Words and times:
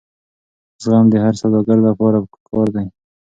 زغم 0.83 1.05
د 1.11 1.15
هر 1.23 1.33
سوداګر 1.41 1.77
لپاره 1.87 2.17
پکار 2.31 2.67
دی. 2.75 2.87